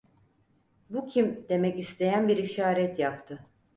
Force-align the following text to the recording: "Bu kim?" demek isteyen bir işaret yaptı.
"Bu 0.89 1.05
kim?" 1.07 1.45
demek 1.49 1.79
isteyen 1.79 2.27
bir 2.27 2.37
işaret 2.37 2.99
yaptı. 2.99 3.39